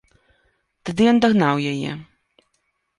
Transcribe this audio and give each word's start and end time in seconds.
Тады 0.89 1.01
ён 1.13 1.17
дагнаў 1.27 1.55
яе. 1.77 1.91